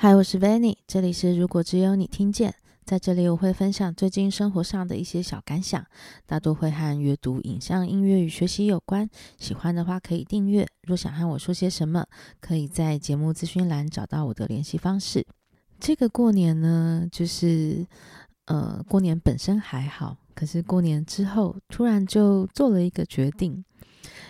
[0.00, 2.54] 嗨，我是 Vanny，这里是如果只有你听见。
[2.84, 5.84] 在这里我会分享最近生活上的一些小感想，
[6.24, 9.10] 大多会和阅读、影像、音乐与学习有关。
[9.38, 10.64] 喜欢的话可以订阅。
[10.82, 12.06] 若想和我说些什么，
[12.38, 15.26] 可以在节目资讯栏找到我的联系方式。
[15.80, 17.84] 这个过年呢，就是
[18.44, 23.64] 呃，过年本身还好，可是过年之后突然就做了一个决定，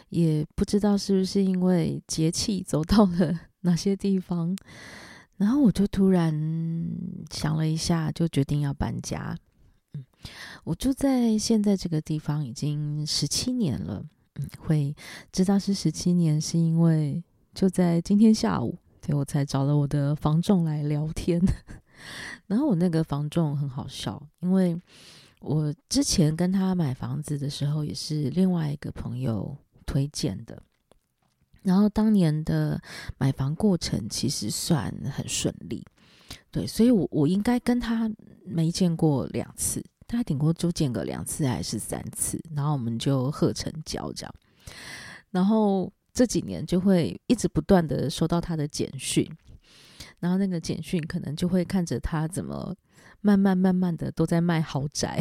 [0.08, 4.56] 也不知道是不是因为节气走到了 哪些地方。
[5.38, 6.32] 然后我就突然
[7.30, 9.34] 想了一下，就决定要搬家。
[9.94, 10.04] 嗯，
[10.64, 14.04] 我住在现在这个地方已经十七年了。
[14.34, 14.94] 嗯，会
[15.32, 17.22] 知道是十七年，是因为
[17.54, 21.40] 就在今天下午，对，我才找了我的房仲来聊天。
[22.46, 24.80] 然后我那个房仲很好笑，因为
[25.40, 30.62] 我之前跟他买房子的时候，也是另外一个朋友推荐的。
[31.62, 32.80] 然后当年的
[33.18, 35.84] 买房过程其实算很顺利，
[36.50, 38.10] 对，所以我我应该跟他
[38.44, 44.34] 没见过两次，大概顶多就见个两次还是三次，然后我们就贺成交这样。
[45.30, 49.30] 然后这几年就会一直不断的收到他的简讯，
[50.20, 52.74] 然后那个简讯可能就会看着他怎么
[53.20, 55.20] 慢慢慢慢的都在卖豪宅，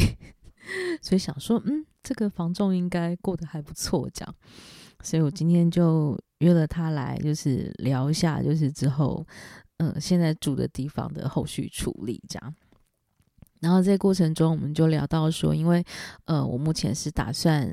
[1.02, 4.36] 所以想说，嗯，这个房仲应该过得还不错这样。
[5.04, 9.26] 所以我今天就约了他来，就是聊一下，就是之后，
[9.78, 12.56] 嗯、现在住的地方的后续处理这样。
[13.60, 15.84] 然后在过程中，我们就聊到说，因为，
[16.26, 17.68] 呃，我目前是打算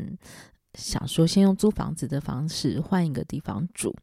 [0.78, 3.94] 想说，先用租房子的方式换一个地方住。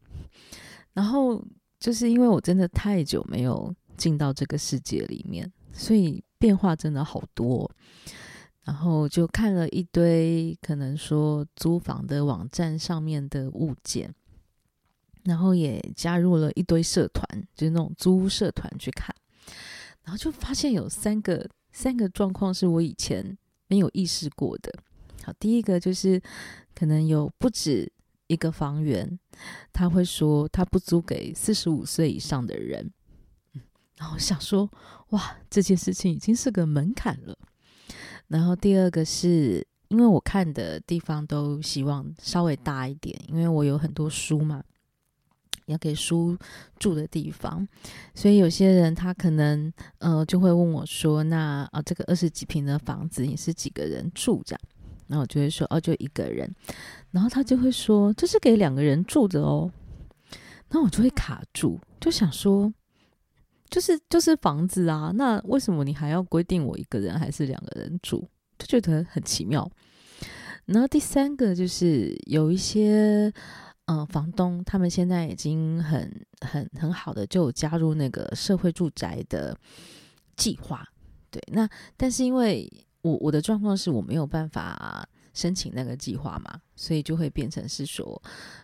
[0.94, 1.44] 然后
[1.80, 7.70] 就是因为我真的太久没有进到这个世界里面，所以变化真的好多。
[8.64, 14.14] 然后就看了一堆可能说租房的网站上面的物件，
[15.24, 19.16] 然后也加入了一堆社团，就是那种租屋社团去看，
[20.04, 24.74] 然后就发现有三个三个状况是我以前没有意识过的。
[25.24, 26.22] 好，第一个就是
[26.74, 27.92] 可能有不止
[28.28, 29.20] 一个房源，
[29.72, 32.92] 他会说他不租给四十五岁以上的人，
[33.98, 34.70] 然后想说
[35.10, 37.38] 哇，这件事情已经是个门槛了。
[38.28, 44.64] 然后第二个是因为我看的地方都希望稍微大一点，因为我有很多书嘛，
[45.66, 46.38] 要给书
[46.80, 47.68] 住的地方，
[48.14, 54.62] 所以有些人他可能呃就会问我说：“那啊这个二十几平的房子你是几个人住这样？”
[55.08, 56.54] 然后我就会说：“哦，就一个人。”
[57.12, 59.72] 然后他就会说：“这是给两个人住的哦。”
[60.70, 62.74] 那我就会卡住，就想说。
[63.70, 68.28] 就是就是房子啊，那为什么你还要规定我一个人还是两个人住？
[68.60, 69.66] 就觉得很奇妙。
[70.66, 73.32] 然后第三个就是有一些、
[73.92, 79.58] 呃、房东，他们现在已经很很很好的就加入那个社会住宅的
[80.38, 80.88] 计划。
[81.30, 82.72] 对，那但是因为
[83.02, 88.22] 我我的状况是我没有办法申请那个计划嘛，所以就会变成是说。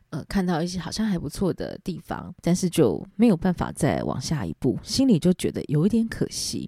[0.09, 6.65] 呃，看到一些好像还不错的地方，但是就没有办法再往下一步，心里就觉得有一点可惜。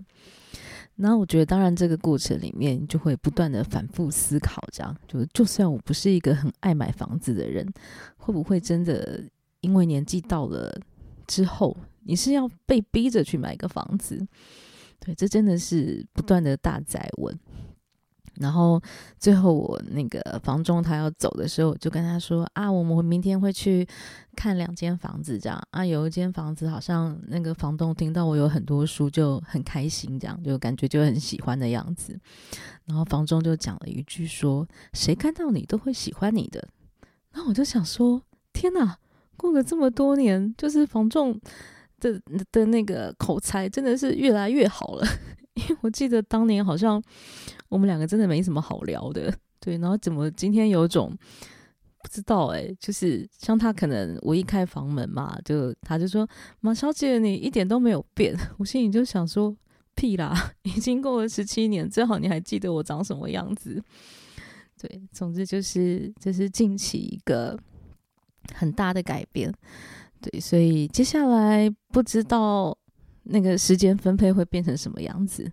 [1.02, 7.66] 那我觉得，当然这个过程里面就会不断的反复思考，这样就就算我不是一个很爱买房子的人，
[8.18, 9.24] 会不会真的
[9.62, 10.78] 因为年纪到了
[11.26, 14.28] 之后，你是要被逼着去买个房子？
[15.00, 17.40] 对，这真的是不断的大在问。
[18.40, 18.82] 然后
[19.20, 23.86] 最后我那个房中他要走的时候，我就跟他说啊，我们明天会去
[24.34, 32.18] 看两间房子，这样啊，有一间房子好像那个房东听到我有很多书就很开心，这样就感觉就很喜欢的样子。
[32.86, 36.66] 然后房中就讲了一句说，谁看到你都会喜欢你的。
[37.34, 38.22] 然后我就想说，
[38.54, 38.98] 天哪，
[39.36, 41.38] 过了这么多年，就是房仲
[42.00, 42.20] 的
[42.54, 45.06] 的那个口才真的是越来越好了。
[45.56, 47.04] 因为我记得当年好像。
[47.70, 51.16] 我们两个真的没什么好聊的，对，然后怎么今天有种
[52.02, 56.28] 不知道哎，就是像他可能我一开房门嘛，就他就说
[56.62, 59.56] 马小姐你一点都没有变， 我心里就想说
[59.94, 63.84] 屁啦， 已经过了十七年，最好你还记得我长什么样子。
[64.82, 67.60] 对，总之就是这是近期一个
[68.56, 69.54] 很大的改变，
[70.22, 72.76] 对，所以接下来不知道。
[73.32, 75.52] 那个时间分配会变成什么样子？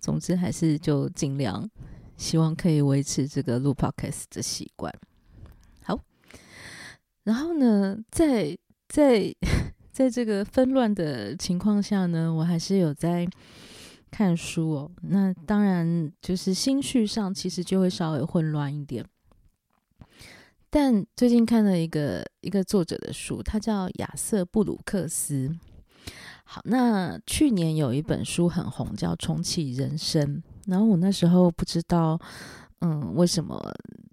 [0.00, 1.68] 总之还是就尽量
[2.16, 4.92] 希望可以维持这个录 podcast 的习惯。
[5.82, 6.00] 好，
[7.24, 8.56] 然后呢，在
[8.88, 9.34] 在
[9.92, 13.28] 在这个纷乱的情况下呢，我还是有在
[14.10, 14.90] 看书哦。
[15.02, 19.04] 那当然就是心绪上其实就会稍微混乱一点。
[20.70, 25.54] 但最近看了一个一个作者的书，他叫亚瑟布鲁克斯。
[26.50, 32.18] 好，那去年有一本书很红，叫《重启人生》，然后我那时候不知道，
[32.80, 33.62] 嗯，为什么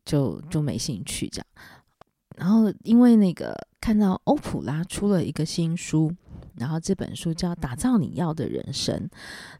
[0.04, 1.48] 就就没兴趣这样。
[2.36, 6.12] 然后因为那个看到欧普拉出了一个新书，
[6.56, 8.94] 然后这本书叫《打造你要的人生》，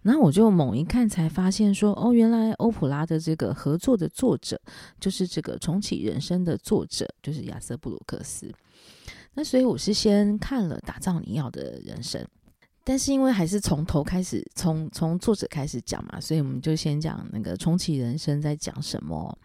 [0.02, 4.60] 然后我就猛一看才发现说，哦，原来欧普拉的这个合作的作者
[5.00, 8.54] 就是这个《重启人生》的作者，就是亚瑟布鲁克斯。
[9.36, 12.22] 那所以我是先看了《打造你要的人生》，
[12.86, 19.36] 但是因为还是从头开始，从从作者开始讲嘛，所以我们就先讲那个《重启人生》在讲什么。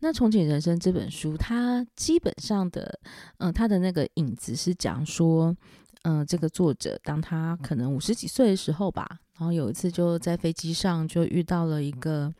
[0.00, 2.98] 那《重启人生》这本书，它基本上的，
[3.38, 5.56] 嗯、它的那个影子是讲说，
[6.02, 9.06] 嗯、这个作者当他可能五十几岁的时候吧，
[9.38, 12.34] 然后有一次就在飞机上就遇到了一个，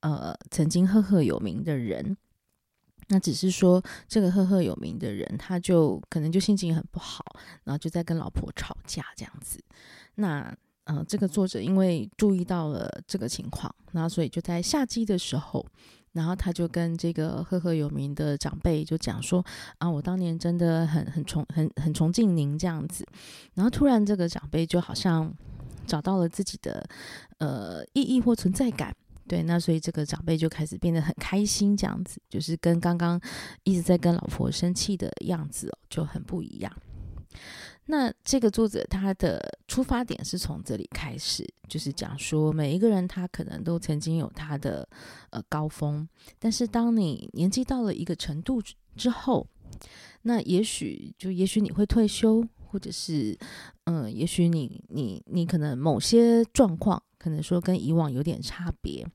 [0.00, 2.16] 呃，曾经赫赫有名的人。
[3.10, 7.24] 那只是说这个赫赫有名的人，他就可能就心情很不好，
[7.64, 9.58] 然后就在跟老婆吵架这样子。
[10.14, 10.54] 那
[10.84, 15.64] 呃，这个作者因为注意到了这个情况，然后所以就在下机的时候。
[16.12, 19.44] 然后他就跟这个赫赫有名的长辈就讲说
[19.76, 23.06] 啊，我当年真的很很崇很很崇敬您这样子。
[23.54, 25.32] 然后突然这个长辈就好像
[25.86, 26.84] 找到了自己的
[27.36, 28.92] 呃意义或存在感，
[29.28, 33.20] 对，那所以这个长辈就开始变得很开心这样子，就是跟刚刚
[33.62, 36.72] 一直在跟老婆生气的样子就很不一样。
[37.86, 44.86] 那这个作者他的出发点是从这里开始，就是讲说每一个人他可能都曾经有他的
[45.30, 46.06] 呃高峰，
[46.38, 48.62] 但是当你年纪到了一个程度
[48.96, 49.46] 之后，
[50.22, 53.38] 那也许就也许你会退休，或者是
[53.84, 59.06] 嗯、也许你你你可能某些状况可能说跟以往有点差别。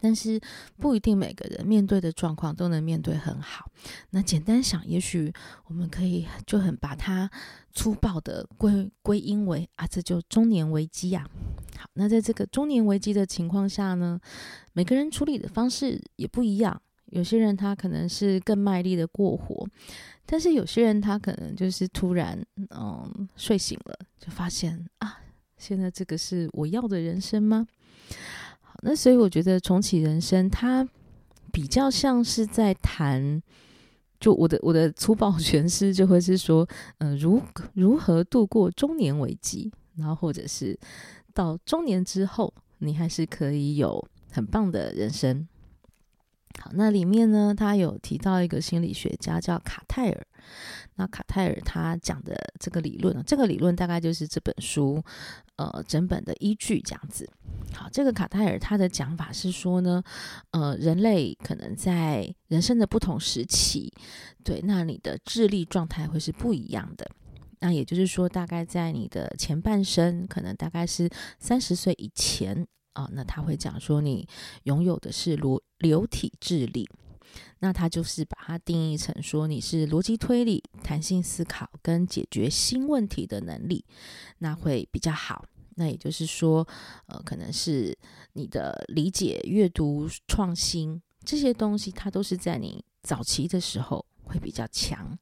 [0.00, 0.40] 但是
[0.78, 3.70] 不一定每个人面对的状况都能面对很好。
[4.10, 5.32] 那简单想，也许
[5.66, 7.30] 我们可以就很把它
[7.72, 11.28] 粗暴的归归因为啊，这就中年危机呀。
[11.76, 14.20] 好，那在这个中年危机的情况下呢，
[14.72, 16.80] 每个人处理的方式也不一样。
[17.10, 19.66] 有些人他可能是更卖力的过活，
[20.26, 25.18] 但是有些人他可能就是突然嗯睡醒了，就发现啊，
[25.56, 27.66] 现在这个是我要的人生吗？
[28.82, 30.88] 那所以我觉得重启人生，它
[31.52, 33.42] 比较像是在谈，
[34.20, 37.42] 就我的我的粗暴诠释就会是说，嗯、如
[37.74, 40.78] 如何度过中年危机，然后或者是
[41.34, 45.48] 到中年之后，你还是可以有很棒的人生。
[46.60, 50.26] 好，那里面呢，他有提到一个心理学家叫卡泰尔。
[50.96, 55.00] 那卡泰尔他讲的这个理论呢，这个理论大概就是这本书
[55.56, 57.30] 呃整本的依据这样子。
[57.72, 60.02] 好，这个卡泰尔他的讲法是说呢，
[60.50, 63.92] 呃，人类可能在人生的不同时期，
[64.42, 67.08] 对，那你的智力状态会是不一样的。
[67.60, 72.66] 那也就是说，大概在你的前半生，可能大概是三十岁以前
[72.98, 74.26] 啊，那他会讲说你
[74.64, 76.88] 拥有的是流流体智力。
[77.60, 83.84] 那他就是把它定义成说，你是逻辑推理、弹性思考跟解决新问题的能力，
[84.38, 85.44] 那会比较好。
[85.76, 86.66] 那也就是说，
[87.06, 87.96] 呃，可能是
[88.32, 95.16] 你的理解、阅读、创新这些东西，它都是在你早期的时候会比较强，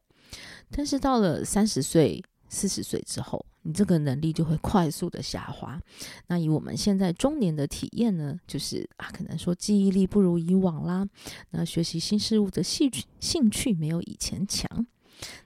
[0.71, 2.25] 但是到了三十岁。
[2.49, 5.81] 四十岁之后，你这个能力就会快速的下滑。
[6.29, 11.05] 那以我们现在中年的体验呢，就是啊，可能说记忆力不如以往啦，
[11.51, 14.87] 那学习新事物的兴趣兴趣没有以前强。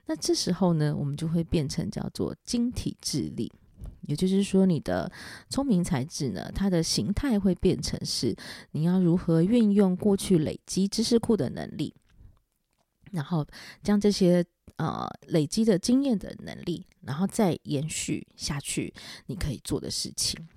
[0.05, 3.51] 那这时候呢，我们就会变成叫做晶体智力，
[4.01, 5.11] 也就是说，你的
[5.49, 8.35] 聪明才智呢，它的形态会变成是
[8.73, 11.93] 你要如何运用过去累积知识库的能力，
[13.11, 13.45] 然后
[13.83, 14.43] 将这些。
[14.77, 18.91] 呃，累积的经验的能力，然后再延续下去，
[19.27, 20.47] 你可以做的事情。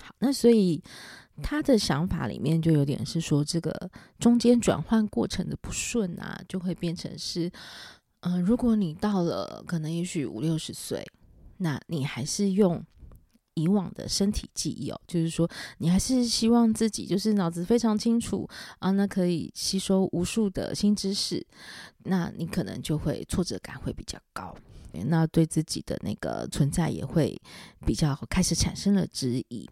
[0.00, 0.82] 好，那所以
[1.42, 7.50] 他的想法里面就有点是说，这个中间转换过程的不顺啊，就会变成是，
[8.20, 11.04] 嗯、如果你到了可能也许五六十岁，
[11.58, 12.82] 那你还是用。
[13.56, 18.48] 以往的身体记忆哦，就是说你还是希望自己就是脑子非常清楚
[18.78, 21.44] 啊，那可以吸收无数的新知识，
[22.04, 24.54] 那你可能就会挫折感会比较高，
[25.06, 27.34] 那对自己的那个存在也会
[27.84, 29.68] 比较开始产生了质疑。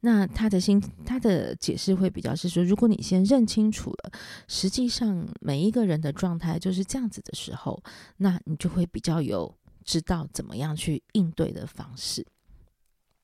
[0.00, 4.12] 那他的心，他的解释会比较是说，如果你先认清楚了，
[4.48, 7.80] 实际上每一个人的状态就是这样子的时候，
[8.16, 9.54] 那你就会比较有
[9.84, 12.26] 知道怎么样去应对的方式。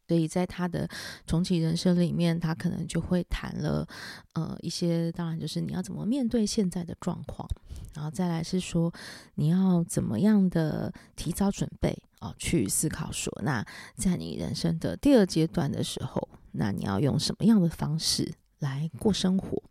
[0.09, 0.89] 所以在他的
[1.27, 3.87] 重启人生里面，他可能就会谈了，
[4.33, 7.47] 呃，一些当然就是你要怎么面对现在的状况，
[7.95, 8.91] 然后再来是说
[9.35, 13.63] 你要怎么样的提早准备哦，去思考说，那
[13.97, 19.63] 在你人生的第二阶段的时候，那你要用什么样的方式来过生活？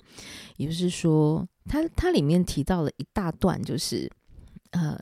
[0.58, 4.08] 也就是说，他他里面提到了一大段，就是。
[4.72, 5.00] 呃，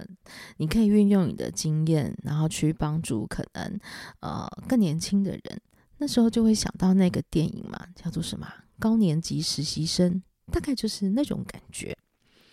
[0.57, 3.79] 你可以运用你的经验，然后去帮助可能
[4.19, 5.61] 呃更年轻的人。
[5.97, 8.47] 那时候就会想到那个电影嘛，叫做什么？
[8.79, 11.97] 高年级实习生，大概就是那种感觉。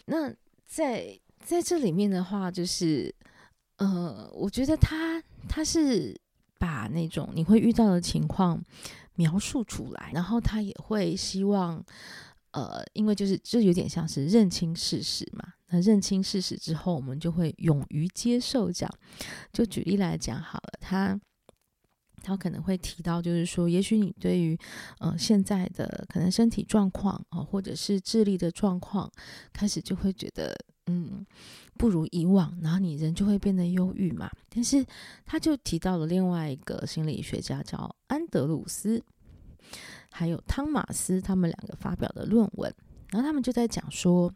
[0.07, 0.33] 那
[0.67, 3.15] 在在这里面的话，就是
[3.77, 6.19] 呃，我觉得他他是
[6.59, 8.63] 把那种你会遇到的情况
[9.17, 11.85] 描述出来，然后他也会希望。
[12.53, 15.55] 呃，因为就是就有点像是认清事实嘛。
[15.73, 18.71] 那认清事实之后，我们就会勇于接受。
[18.71, 18.95] 这样，
[19.53, 21.19] 就举例来讲好了，他
[22.23, 24.57] 他可能会提到，就是说，也许你对于
[24.99, 29.11] 呃现在的可能身体状况啊、或者是智力的状况，
[29.53, 30.55] 开始就会觉得
[30.87, 31.27] 嗯
[31.79, 34.31] 不如以往，然后你人就会变得忧郁嘛。
[34.51, 34.85] 但是
[35.25, 39.03] 他就提到了另外一个心理学家叫安德鲁斯。
[40.11, 42.71] 还有汤马斯，他们两个发表的论文，
[43.09, 44.31] 然后他们就在讲说，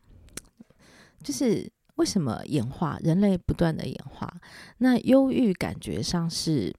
[1.22, 4.32] 就是为什么演化，人类不断的演化，
[4.78, 6.74] 那忧郁感觉上是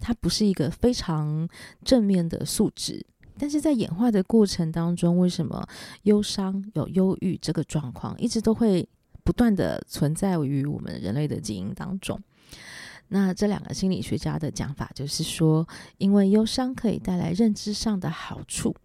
[0.00, 1.48] 它不是一个非常
[1.84, 3.04] 正面的素质，
[3.38, 5.66] 但是在演化的过程当中，为什么
[6.02, 8.88] 忧伤有忧郁这个状况一直都会
[9.24, 12.20] 不断的存在于我们人类的基因当中？
[13.08, 15.66] 那这两个心理学家的讲法就是说，
[15.96, 18.76] 因为忧伤可以带来认知上的好处，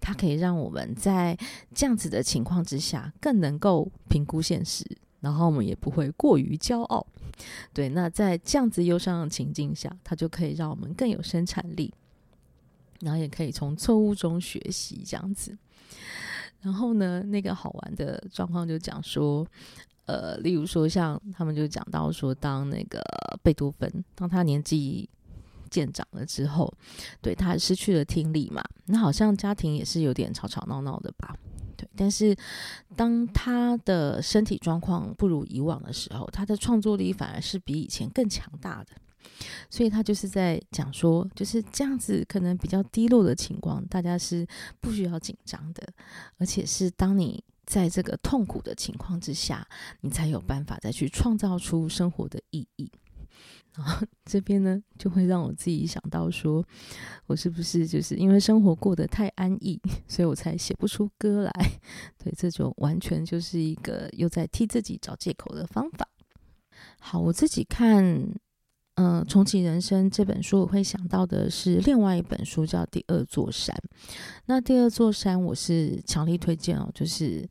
[0.00, 1.36] 它可以让我们在
[1.74, 4.84] 这样子的情况之下更能够评估现实，
[5.20, 7.06] 然后我们也不会过于骄傲。
[7.72, 11.92] 对，那在这样子忧伤的情境下，它就可以让我们更有生产力，
[13.00, 15.56] 然后也可以从错误中学习这样子。
[16.60, 19.46] 然后呢，那个好玩的状况就讲说。
[20.06, 23.02] 呃，例如说，像他们就讲到说，当那个
[23.42, 25.10] 贝多芬，当他年纪
[25.70, 26.72] 渐长了之后，
[27.20, 31.34] 对，他失去了听力嘛，那好像家庭也是有点吵吵闹闹的吧，
[31.76, 31.88] 对。
[31.96, 32.36] 但是
[32.94, 38.90] 当他的身体状况不如以往的时候，他的创作力反而是比以前更强大的。
[39.68, 44.46] 所以他就是在讲说，就是这样子可能比较低落的情况，大家是
[44.80, 45.86] 不需要紧张的，
[46.38, 47.42] 而且是当你。
[47.66, 49.66] 在这个痛苦的情况之下，
[50.02, 52.88] 你才有办法再去创造出生活的意义。
[53.76, 56.64] 然后这边呢，就会让我自己想到说，
[57.26, 61.52] 我是不是就是因为生活过得太安逸，所以我才写不出歌来？
[62.16, 66.08] 对，这种完全就是一个又在替自己找借口的方法。
[66.98, 68.28] 好，我自己看。
[68.98, 73.76] 嗯，重启人生这本书，我会想到的是另外一本书，叫《第二座山》。
[74.46, 76.90] 那《第二座山》，我是强力推荐哦。
[76.94, 77.46] 就是，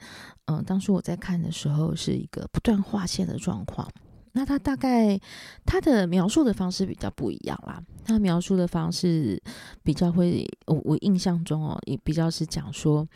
[0.45, 3.87] 嗯，当初我在看的时候，是一个不断划线的状况。
[4.35, 5.19] 那他大概
[5.65, 7.81] 他的描述的方式比较不一样啦。
[8.05, 9.41] 他描述的方式
[9.81, 13.07] 比较会，我我印象中哦，也比较是讲说。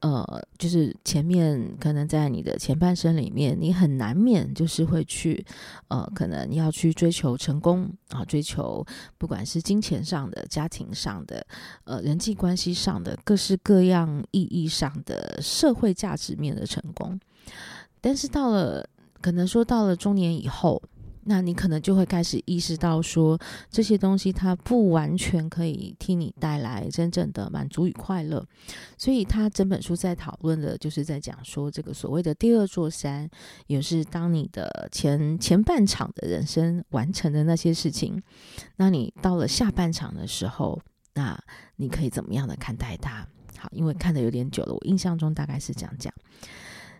[0.00, 0.24] 呃，
[0.56, 5.44] 就是前面可能在你的前半生里面，你很难免就是会去，
[5.88, 8.86] 呃，可能你要去追求成功啊，追求
[9.18, 11.44] 不管是金钱上的、家庭上的、
[11.82, 17.18] 呃，人际关系上的、各式各样意义上的社会价值面的成功。
[18.00, 18.88] 但是到了，
[19.20, 20.82] 可能说到了中年以后。
[21.30, 28.42] 那你可能就会开始意识到说，这些东西它不完全可以替你带来真正的满足与快乐，
[28.96, 33.28] 所以他整本书在讨论的就是在讲说，这个所谓的第二座山，
[33.66, 38.22] 也是当你的前前半场的人生完成的那些事情，
[38.76, 40.80] 那你到了下半场的时候，
[41.12, 41.38] 那
[41.76, 43.28] 你可以怎么样的看待它？
[43.58, 46.10] 好，因为看得有点久了，我印象中大概是这样讲。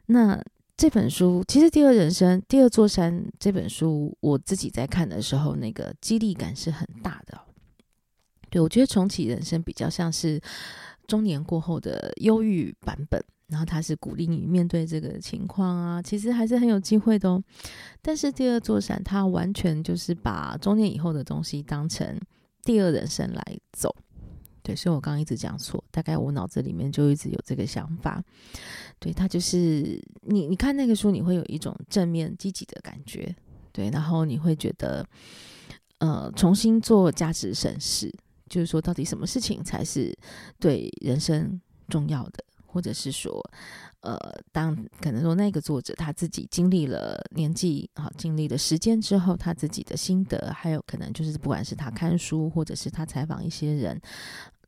[0.04, 0.44] 那。
[0.78, 7.36] 这本书其实《第二人生》《第二座山》这本书，我自己在看的时候，那个激励感是很大的。
[8.48, 10.40] 对，我觉得重启人生比较像是
[11.08, 17.42] 中年过后的忧郁版本，然后他是鼓励你面对这个情况啊，其实还是很有机会的哦。
[18.00, 22.16] 但是《第二座山》它完全就是把中年以后的东西当成
[22.62, 23.92] 第二人生来走。
[24.68, 28.22] 对，所以我刚刚一直讲错，大概我脑子里面就一直有这个想法。
[28.98, 33.34] 对，他就是你，你看那个书，你会有一种正面积极的感觉，
[33.72, 35.02] 对，然后你会觉得，
[36.00, 38.14] 呃，重新做价值审视，
[38.50, 40.14] 就是说到底什么事情才是
[40.60, 41.58] 对人生
[41.88, 43.42] 重要的，或者是说，
[44.00, 44.18] 呃，
[44.52, 54.00] 当可能说那个作者他自己经历了年纪啊，经历了时间之后，他自己的心得，还有可能就是不管是他看书，或者是他采访一些人，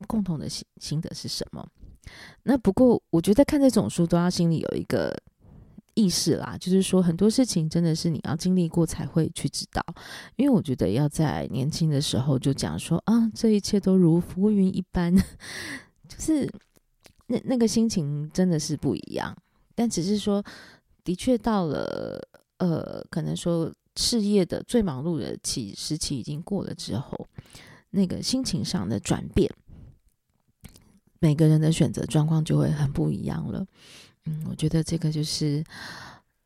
[0.07, 1.65] 共同的心心得是什么？
[2.43, 5.15] 那不过我觉得看这种书都要心里有一个
[5.93, 9.83] 意识啦，就是说很多事情真的是你要经历过才会去知道，
[10.35, 15.15] 因为我觉得要在年轻的时候就讲说啊，这一切都如浮云一般，
[16.07, 16.49] 就是。
[17.27, 19.33] 那那个心情真的是不一样，
[19.73, 20.43] 但只是说，
[21.01, 22.19] 的确到了
[22.57, 27.25] 呃，可能说事业的最忙碌的期时期已经过了之后，
[27.91, 29.49] 那个心情上的转变，
[31.21, 33.65] 每个人的选择状况就会很不一样了。
[34.25, 35.63] 嗯，我觉得这个就是，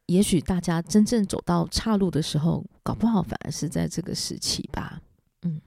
[0.08, 5.01] 也许大家真正走到岔路的时候，搞不好反而是在这个时期吧。
[5.44, 5.62] 嗯。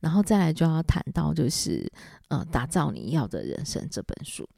[0.00, 1.90] 然后再来就要谈到，就是
[2.28, 4.48] 呃，打造你要的人生这本书。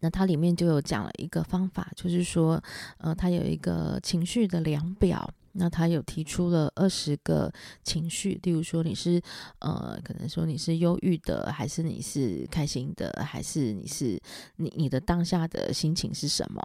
[0.00, 2.62] 那它里面就有讲了一个方法，就是说，
[2.98, 5.28] 呃，它有一个情绪的量表。
[5.52, 7.52] 那他有提出了二十个
[7.82, 9.20] 情绪，例如说你是
[9.58, 14.20] 呃，可能说你是忧郁的，还是你是开心的，还是你是
[14.56, 16.62] 你你的当下的心情是什么？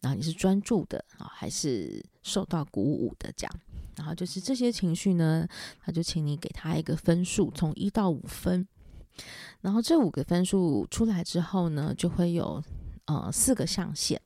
[0.00, 3.60] 然后你是专注的啊，还是受到鼓舞的这样？
[3.96, 5.46] 然后就是这些情绪呢，
[5.80, 8.66] 他就请你给他一个分数，从一到五分。
[9.60, 12.60] 然后这五个分数出来之后呢，就会有
[13.04, 14.20] 呃四个象限，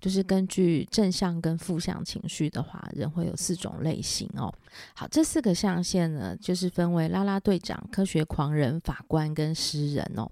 [0.00, 4.52] 就是根据正向跟负向情绪的话，人会有四种类型哦。
[4.94, 10.30] 好，这四个象限呢，就是分为拉拉队长、科学狂人、法官跟诗人哦。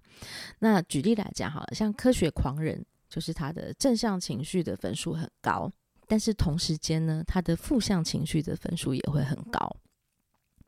[0.58, 5.70] 那举例来讲，好了，像科学狂人，就是他的正向情绪的分数很高。
[6.06, 9.76] 但是同时间呢，他的负向情绪的分数也会很高。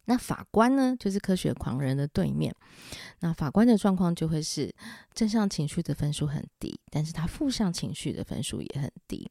[0.06, 2.54] 那法官呢，就是科学狂人的对面。
[3.20, 4.74] 那法官的状况就会是
[5.14, 9.30] 正向情绪的分数很低，但是他负向情绪的分数也很低。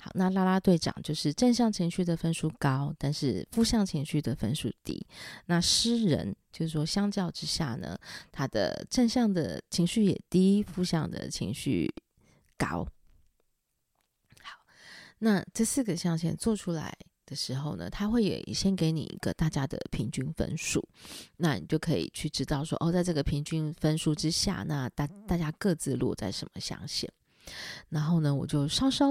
[0.00, 5.04] 好，那啦啦队长就是正向情绪的分数高，但是负向情绪的分数低。
[5.46, 7.98] 那诗人就是说，相较之下呢，
[8.30, 11.92] 他的正向的情绪也低，负向的情绪
[12.56, 12.86] 高。
[14.42, 14.60] 好
[15.18, 16.96] 那这四个象限做出来
[17.34, 20.86] 时候呢，他会也先给你一个大家的平均分数，
[21.36, 27.10] 那你就可以去知道说，哦，在这个平均分数之下，那大大家各自落在什么象限。
[27.88, 29.10] 然后呢，我就稍稍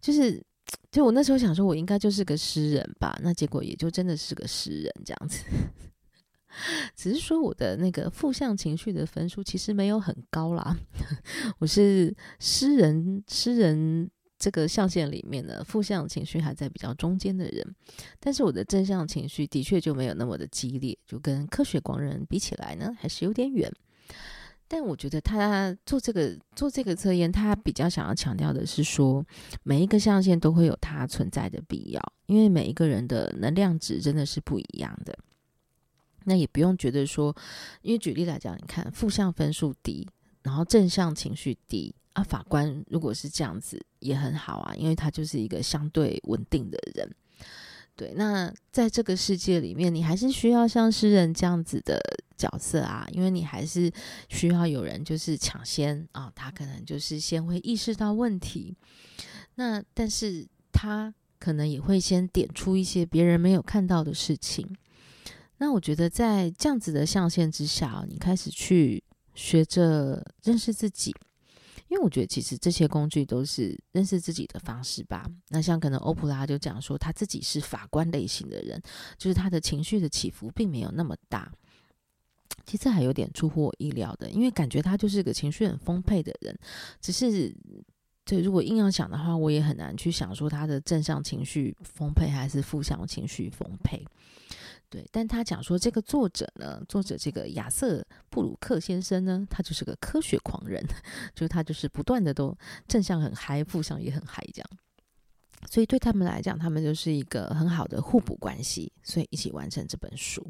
[0.00, 0.42] 就是，
[0.90, 5.44] 就我那时候想说，我应该就是个诗人吧，那结果也就真的是个诗人这样子。
[6.96, 10.74] 只是说我的那个负向情绪的分数其实没有很高啦，
[11.58, 14.10] 我是诗人，诗人。
[14.38, 17.74] 这个象限里面呢，负向情绪还在比较中间的人，
[18.20, 23.72] 但是我的正向情绪的确就没有那么的激烈，就跟科学狂人比起来呢，还是有点远。
[24.68, 29.24] 但我觉得他做这个做这个测验，他比较想要强调的是说，
[29.62, 35.16] 每一个象限都会有它存在的必要，因为每一个人的能量值真的是不一样的。
[36.24, 37.34] 那也不用觉得说，
[37.82, 40.08] 因为举例来讲，你看负向分数低，
[40.42, 41.94] 然后正向情绪低。
[42.16, 47.14] 啊，法官如果是这样子也很好啊，因为他就是一个相对稳定的人。
[47.94, 52.00] 对，那在这个世界里面，你还是需要像诗人这样子的
[52.34, 53.92] 角色啊，因为你还是
[54.30, 58.74] 需要有人就是抢先啊，他可能就是先会意识到问题，
[59.56, 64.66] 那但是他可能也会先点出一些别人没有看到的事情。
[65.58, 71.14] 那我觉得在这样子的象限之下，你开始去学着认识自己。
[71.88, 75.24] 因为我觉得其实这些工具都是认识自己的方式吧。
[75.48, 78.80] 那像可能欧普拉就讲说他自己是法官类型的人，
[79.16, 81.52] 就是他的情绪的起伏并没有那么大。
[82.64, 86.56] 其实还有点出乎我意料的，因为感觉他就是个情绪很丰沛的人。
[87.00, 87.54] 只是，
[88.24, 94.04] 对，如果硬要想的话，我也很难去想说他的正向情绪丰沛还是负向情绪丰沛。
[94.88, 100.80] 对，但他讲说这个作者呢，作者这个亚瑟布鲁克先生呢，他就是个科学狂人，
[101.34, 104.70] 就是他就是不断的都正向很嗨，负向也很嗨这样，
[105.68, 110.48] 所以对他们来讲，他们就是一个很好的互补关系，所以一起完成这本书。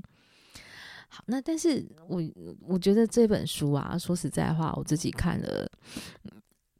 [1.09, 2.23] 好，那但是我
[2.61, 5.67] 我觉得这本书啊，说实在话，我自己看了，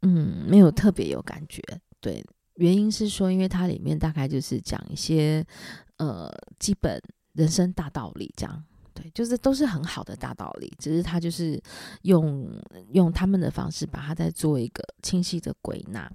[0.03, 1.59] 嗯，没有特别有感觉。
[1.99, 2.23] 对，
[2.57, 5.43] 原因是说，因为它里面大概就是讲一些
[5.97, 7.01] 呃基本。
[7.37, 8.61] 人生大道理，这样。
[8.93, 11.61] 对，就是都是很好的大道理，只是他就是
[12.01, 12.51] 用
[12.93, 16.11] 用他们的方式把它再做一个清晰的归纳，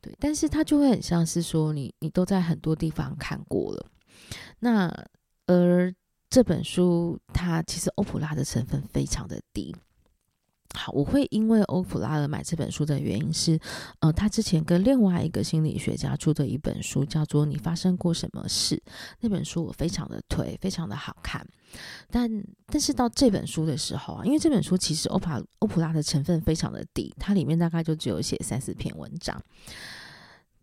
[0.00, 3.86] 对，但是他就会很像是说你你都在很多地方看过了，
[4.60, 4.90] 那
[5.46, 5.94] 而
[6.30, 9.76] 这本书它其实欧普拉的成分非常的低，
[10.76, 13.58] 好，我会因为欧普拉而买这本书的原因是，
[14.00, 18.76] 呃，他之前跟另外一个心理学家出的一本书叫做《你发生过什么事》，
[19.20, 21.46] 那本书我非常的推，非常的好看。
[22.10, 22.28] 但
[22.66, 29.40] 但是到这本书的时候啊，因为这本书其实欧普欧普拉的成分非常的低，它里面大概就只有写三四篇文章，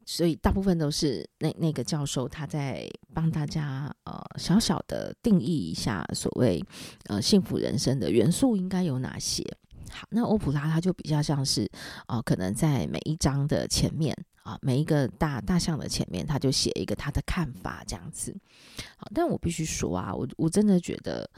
[0.06, 6.62] 所以大部分都是那那个教授他在帮大家呃小小的定义一下所谓
[7.08, 9.42] 呃幸福人生的元素应该有哪些。
[9.92, 11.70] 好，那欧普拉他就比较像是，
[12.08, 18.36] 哦、可能在每一章的前面啊、每一个大大项的前面，他就写一个他的看法这样子。
[18.98, 21.30] 好，但我必须说啊，我我真的觉得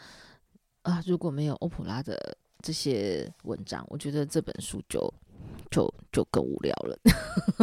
[0.84, 5.14] 啊、如果没有欧普拉的这些文章，我觉得这本书就
[5.70, 6.98] 就就更无聊了。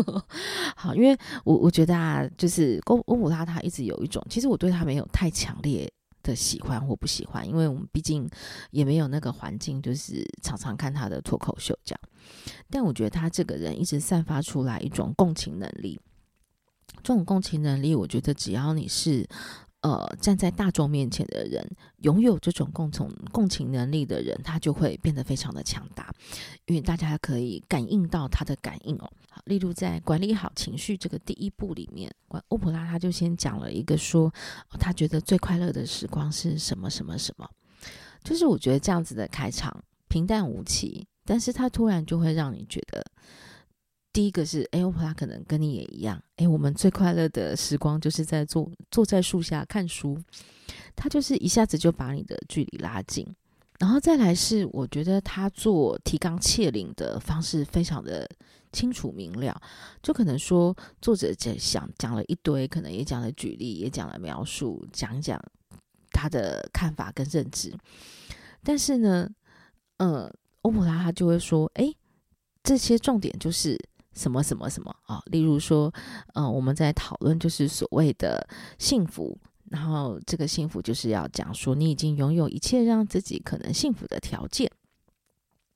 [0.77, 5.91] 好，因为我我觉得啊，就是欧欧普拉他一直有一种，其实我对他没有太强烈。
[6.23, 8.29] 的喜欢或不喜欢，因为我们毕竟
[8.71, 12.01] 也没有那个环境，就是常常看他的脱口秀这样。
[12.71, 16.01] 但我觉得他这个人一直散发出来一种共情能力，
[17.03, 19.29] 这种共情能力，我觉得只要你是。
[19.83, 21.67] 呃，站在大众面前的人，
[22.03, 26.13] 拥有这种共同共情能力的人，他就会变得非常的强大，
[26.67, 29.11] 因为大家可以感应到他的感应哦。
[29.31, 32.13] 好，例如在管理好情绪这个第一步里面，
[32.49, 34.31] 欧普拉他就先讲了一个说，
[34.79, 37.49] 他觉得最快乐的时光是什么什么什么，
[38.23, 43.03] 就是我觉得这样子的开场平淡无奇，但是他突然就会让你觉得。
[44.13, 50.21] 第一个是，哎，欧普拉可能跟你也一样，哎，我们最快乐的时光就是在坐坐在树下看书，
[50.97, 53.25] 他就是一下子就把你的距离拉近。
[53.79, 58.29] 然后再来是，我觉得他做提纲挈领的方式非常的
[58.73, 59.59] 清楚明了，
[60.03, 65.41] 就可能说作者在想讲了一堆，可能也讲了举例，也讲了描述，讲一讲
[66.11, 67.73] 他的看法跟认知。
[68.65, 69.31] 但是呢，
[69.99, 70.29] 嗯，
[70.63, 71.95] 欧普拉他就会说，哎，
[72.65, 73.79] 这些重点就是。
[74.13, 75.93] 什么什么什么啊、例如说，
[76.35, 78.47] 嗯、呃，我们在讨论就是所谓的
[78.79, 79.39] 幸福，
[79.71, 84.71] 然后这个幸福就是要讲说你已经拥有一切让自己可能幸福的条件。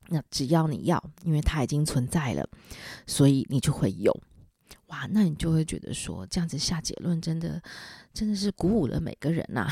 [0.09, 2.47] 那只要你要，因为它已经存在了，
[3.07, 4.15] 所以你就会有。
[4.87, 7.59] 哇，那你就会觉得说这样子下结论真的
[8.13, 9.67] 真的是鼓舞了每个人呐、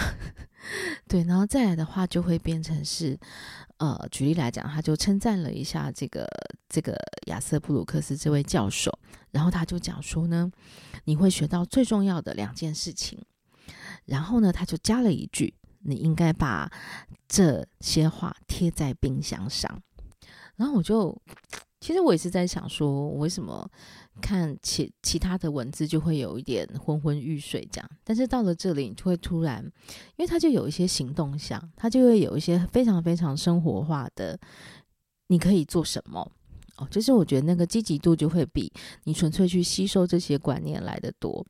[1.08, 3.20] 对，然后再来的话就会变成是。
[3.78, 6.26] 呃，举例来讲，他就称赞了一下这个
[6.70, 6.96] 这个
[7.26, 8.98] 亚瑟布鲁克斯这位教授，
[9.32, 10.50] 然后他就讲说呢，
[11.04, 13.20] 你会学到最重要的两件事情，
[14.06, 16.72] 然后呢，他就加了一句，你应该把
[17.28, 19.82] 这些话贴在冰箱上，
[20.56, 21.22] 然后我就。
[21.84, 23.70] 其实我也是在想说，为什么
[24.22, 29.62] 看其其他的文字就会有一点昏昏欲睡这样，但是到了这里，你就会突然，
[30.16, 34.40] 因为它就有一些行动项，它就会有一些非常非常生活化的，
[35.28, 36.26] 你可以做什么。
[36.78, 38.72] 哦，就是我觉得那个积极度就会比
[39.04, 41.46] 你纯粹去吸收这些观念来得多，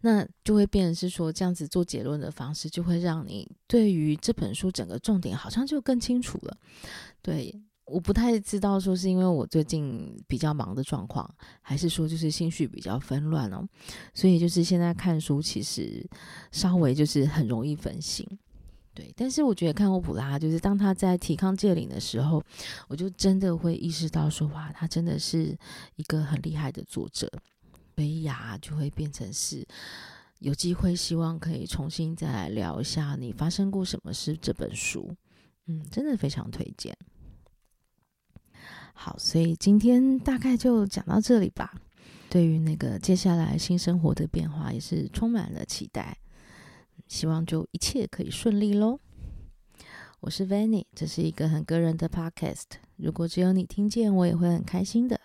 [0.00, 6.58] 那就会变成是说这样子做结论的方式，就会让你对于这本书整个重点好像就更清楚了，
[7.22, 7.62] 对。
[7.88, 11.28] 我不太知道，说是因为我最近比较忙的状况，
[11.62, 13.66] 还是说就是心绪比较纷乱哦，
[14.12, 16.06] 所以就是现在看书其实
[16.52, 18.26] 稍微就是很容易分心，
[18.94, 19.12] 对。
[19.16, 22.42] 但是我觉得看欧普拉，就是当他在提纲挈领的时候，
[22.88, 25.56] 我就真的会意识到说，哇，他真的是
[25.96, 27.30] 一个很厉害的作者，
[27.96, 29.66] 所以呀，就会变成是
[30.40, 35.10] 有机会，希望可以重新再来聊一下你发生过什么事这本书，
[35.66, 36.94] 嗯，真的非常推荐。
[39.00, 41.72] 好，所以今天大概就讲到这里吧。
[42.28, 46.18] 对于那个接下来新生活的变化，也是充满了期待。
[47.06, 48.98] 希望就一切可以顺利喽。
[50.18, 52.64] 我是 Vanny，这是一个很个人的 Podcast。
[52.96, 55.20] 如果只有你听见，我也会很开心的。